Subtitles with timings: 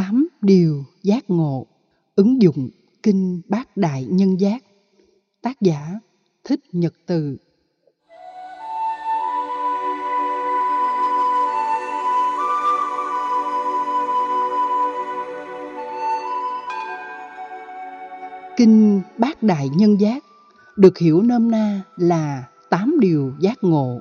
[0.00, 1.66] Tám điều giác ngộ.
[2.14, 2.68] Ứng dụng
[3.02, 4.64] Kinh Bát Đại Nhân Giác.
[5.42, 5.98] Tác giả
[6.44, 7.36] Thích Nhật Từ.
[18.56, 20.24] Kinh Bát Đại Nhân Giác
[20.76, 24.00] được hiểu nôm na là tám điều giác ngộ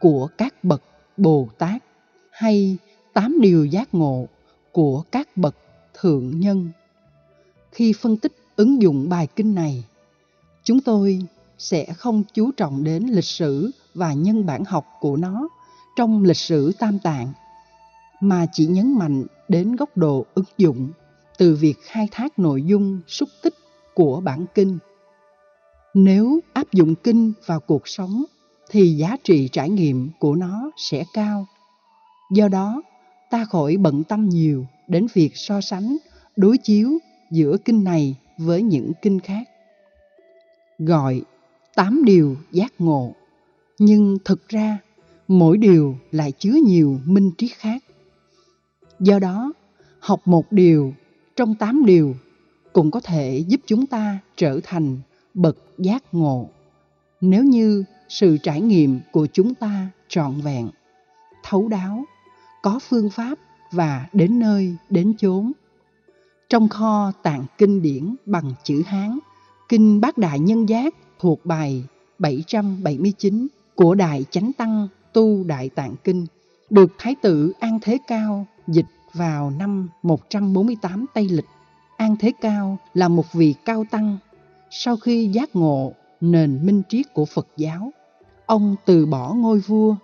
[0.00, 0.82] của các bậc
[1.16, 1.82] Bồ Tát
[2.30, 2.76] hay
[3.12, 4.26] tám điều giác ngộ
[4.76, 5.56] của các bậc
[5.94, 6.70] thượng nhân.
[7.72, 9.84] Khi phân tích ứng dụng bài kinh này,
[10.64, 11.22] chúng tôi
[11.58, 15.48] sẽ không chú trọng đến lịch sử và nhân bản học của nó
[15.96, 17.32] trong lịch sử tam tạng,
[18.20, 20.90] mà chỉ nhấn mạnh đến góc độ ứng dụng
[21.38, 23.54] từ việc khai thác nội dung xúc tích
[23.94, 24.78] của bản kinh.
[25.94, 28.24] Nếu áp dụng kinh vào cuộc sống
[28.70, 31.46] thì giá trị trải nghiệm của nó sẽ cao.
[32.30, 32.82] Do đó,
[33.30, 35.96] ta khỏi bận tâm nhiều đến việc so sánh,
[36.36, 36.98] đối chiếu
[37.30, 39.48] giữa kinh này với những kinh khác.
[40.78, 41.22] Gọi
[41.74, 43.14] tám điều giác ngộ,
[43.78, 44.78] nhưng thực ra
[45.28, 47.82] mỗi điều lại chứa nhiều minh triết khác.
[49.00, 49.52] Do đó,
[50.00, 50.94] học một điều
[51.36, 52.14] trong tám điều
[52.72, 54.98] cũng có thể giúp chúng ta trở thành
[55.34, 56.48] bậc giác ngộ.
[57.20, 60.68] Nếu như sự trải nghiệm của chúng ta trọn vẹn,
[61.44, 62.04] thấu đáo,
[62.66, 63.38] có phương pháp
[63.72, 65.52] và đến nơi đến chốn.
[66.48, 69.18] Trong kho tạng kinh điển bằng chữ Hán,
[69.68, 71.84] Kinh Bát Đại Nhân Giác thuộc bài
[72.18, 76.26] 779 của Đại Chánh Tăng Tu Đại Tạng Kinh,
[76.70, 81.48] được Thái tử An Thế Cao dịch vào năm 148 Tây Lịch.
[81.96, 84.18] An Thế Cao là một vị cao tăng.
[84.70, 87.92] Sau khi giác ngộ nền minh triết của Phật giáo,
[88.46, 89.94] ông từ bỏ ngôi vua,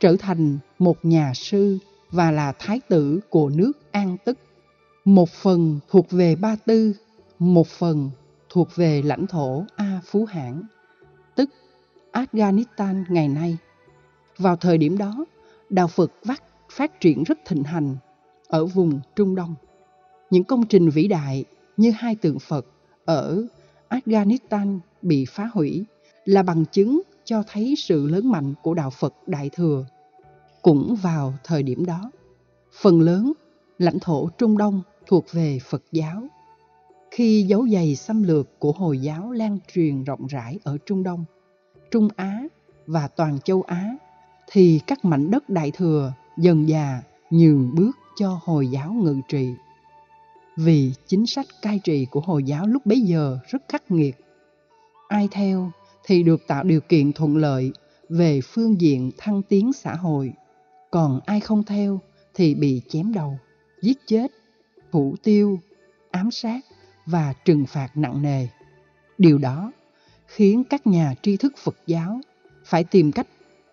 [0.00, 1.78] trở thành một nhà sư
[2.14, 4.38] và là thái tử của nước An Tức.
[5.04, 6.94] Một phần thuộc về Ba Tư,
[7.38, 8.10] một phần
[8.48, 10.62] thuộc về lãnh thổ A Phú Hãn,
[11.34, 11.50] tức
[12.12, 13.56] Afghanistan ngày nay.
[14.38, 15.24] Vào thời điểm đó,
[15.70, 17.96] đạo Phật vắt phát triển rất thịnh hành
[18.48, 19.54] ở vùng Trung Đông.
[20.30, 21.44] Những công trình vĩ đại
[21.76, 22.66] như hai tượng Phật
[23.04, 23.46] ở
[23.88, 25.84] Afghanistan bị phá hủy
[26.24, 29.84] là bằng chứng cho thấy sự lớn mạnh của đạo Phật Đại Thừa
[30.64, 32.10] cũng vào thời điểm đó,
[32.80, 33.32] phần lớn
[33.78, 36.22] lãnh thổ Trung Đông thuộc về Phật giáo.
[37.10, 41.24] Khi dấu giày xâm lược của Hồi giáo lan truyền rộng rãi ở Trung Đông,
[41.90, 42.44] Trung Á
[42.86, 43.96] và toàn châu Á,
[44.50, 49.48] thì các mảnh đất Đại Thừa dần già nhường bước cho Hồi giáo ngự trị.
[50.56, 54.16] Vì chính sách cai trị của Hồi giáo lúc bấy giờ rất khắc nghiệt.
[55.08, 55.70] Ai theo
[56.04, 57.72] thì được tạo điều kiện thuận lợi
[58.08, 60.32] về phương diện thăng tiến xã hội
[60.94, 62.00] còn ai không theo
[62.34, 63.38] thì bị chém đầu,
[63.82, 64.32] giết chết,
[64.92, 65.60] thủ tiêu,
[66.10, 66.60] ám sát
[67.06, 68.48] và trừng phạt nặng nề.
[69.18, 69.72] Điều đó
[70.26, 72.20] khiến các nhà tri thức Phật giáo
[72.64, 73.26] phải tìm cách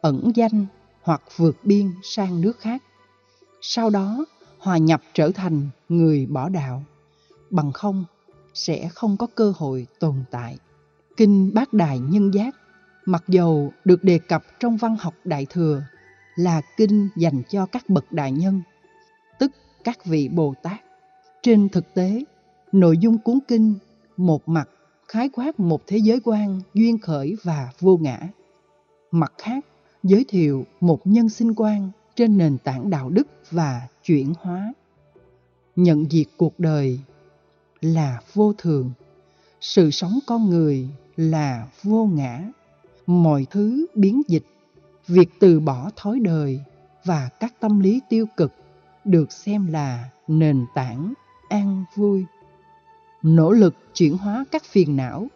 [0.00, 0.66] ẩn danh
[1.02, 2.82] hoặc vượt biên sang nước khác.
[3.60, 4.24] Sau đó
[4.58, 6.84] hòa nhập trở thành người bỏ đạo,
[7.50, 8.04] bằng không
[8.54, 10.58] sẽ không có cơ hội tồn tại.
[11.16, 12.56] Kinh Bát Đài Nhân Giác,
[13.06, 15.82] mặc dầu được đề cập trong văn học Đại Thừa
[16.36, 18.62] là kinh dành cho các bậc đại nhân,
[19.38, 19.52] tức
[19.84, 20.80] các vị Bồ Tát.
[21.42, 22.24] Trên thực tế,
[22.72, 23.74] nội dung cuốn kinh
[24.16, 24.68] một mặt
[25.08, 28.28] khái quát một thế giới quan duyên khởi và vô ngã.
[29.10, 29.64] Mặt khác,
[30.02, 34.72] giới thiệu một nhân sinh quan trên nền tảng đạo đức và chuyển hóa.
[35.76, 37.00] Nhận diệt cuộc đời
[37.80, 38.90] là vô thường,
[39.60, 42.42] sự sống con người là vô ngã,
[43.06, 44.44] mọi thứ biến dịch
[45.06, 46.60] việc từ bỏ thói đời
[47.04, 48.52] và các tâm lý tiêu cực
[49.04, 51.12] được xem là nền tảng
[51.48, 52.24] an vui.
[53.22, 55.26] Nỗ lực chuyển hóa các phiền não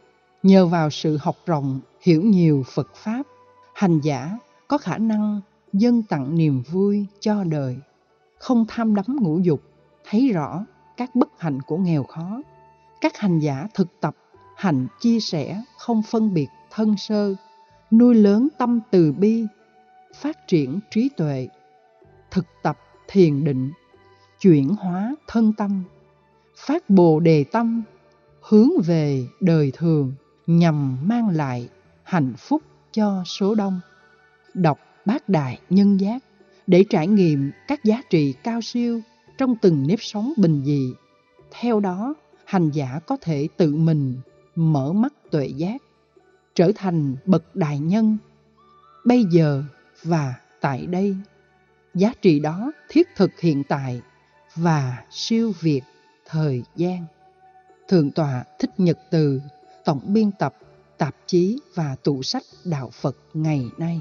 [0.43, 3.23] nhờ vào sự học rộng, hiểu nhiều phật pháp,
[3.75, 5.41] hành giả có khả năng
[5.73, 7.77] dâng tặng niềm vui cho đời,
[8.39, 9.63] không tham đắm ngũ dục,
[10.11, 10.65] thấy rõ
[10.97, 12.43] các bất hạnh của nghèo khó.
[13.01, 14.17] Các hành giả thực tập
[14.57, 17.35] hành chia sẻ không phân biệt thân sơ,
[17.91, 19.45] nuôi lớn tâm từ bi
[20.21, 21.49] phát triển trí tuệ,
[22.31, 22.79] thực tập
[23.09, 23.71] thiền định,
[24.41, 25.83] chuyển hóa thân tâm,
[26.57, 27.83] phát bồ đề tâm,
[28.41, 30.13] hướng về đời thường
[30.47, 31.69] nhằm mang lại
[32.03, 32.63] hạnh phúc
[32.93, 33.81] cho số đông.
[34.55, 36.25] Đọc bát đại nhân giác
[36.67, 39.01] để trải nghiệm các giá trị cao siêu
[39.39, 40.93] trong từng nếp sống bình dị.
[41.51, 42.15] Theo đó,
[42.45, 44.21] hành giả có thể tự mình
[44.55, 45.83] mở mắt tuệ giác,
[46.55, 48.17] trở thành bậc đại nhân.
[49.05, 49.65] Bây giờ
[50.03, 51.17] và tại đây
[51.95, 54.03] giá trị đó thiết thực hiện tại
[54.57, 55.81] và siêu việt
[56.27, 57.05] thời gian.
[57.89, 59.41] Thượng tọa Thích Nhật Từ,
[59.85, 60.55] tổng biên tập
[60.99, 64.01] tạp chí và tủ sách Đạo Phật ngày nay.